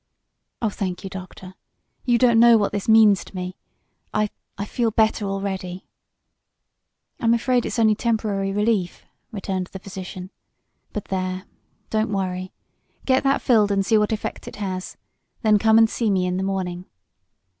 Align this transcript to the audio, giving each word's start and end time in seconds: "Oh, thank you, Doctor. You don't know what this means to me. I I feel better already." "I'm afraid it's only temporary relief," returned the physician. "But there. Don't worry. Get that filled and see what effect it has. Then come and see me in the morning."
"Oh, 0.63 0.71
thank 0.71 1.03
you, 1.03 1.11
Doctor. 1.11 1.53
You 2.05 2.17
don't 2.17 2.39
know 2.39 2.57
what 2.57 2.71
this 2.71 2.89
means 2.89 3.23
to 3.23 3.35
me. 3.35 3.55
I 4.11 4.31
I 4.57 4.65
feel 4.65 4.89
better 4.89 5.25
already." 5.29 5.85
"I'm 7.19 7.35
afraid 7.35 7.67
it's 7.67 7.77
only 7.77 7.93
temporary 7.93 8.51
relief," 8.51 9.05
returned 9.31 9.67
the 9.67 9.77
physician. 9.79 10.31
"But 10.91 11.05
there. 11.05 11.43
Don't 11.91 12.09
worry. 12.11 12.51
Get 13.05 13.21
that 13.25 13.43
filled 13.43 13.71
and 13.71 13.85
see 13.85 13.99
what 13.99 14.11
effect 14.11 14.47
it 14.47 14.55
has. 14.55 14.97
Then 15.43 15.59
come 15.59 15.77
and 15.77 15.87
see 15.87 16.09
me 16.09 16.25
in 16.25 16.37
the 16.37 16.41
morning." 16.43 16.85